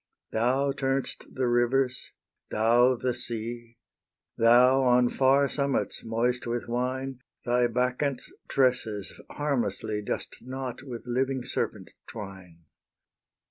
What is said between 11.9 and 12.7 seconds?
twine.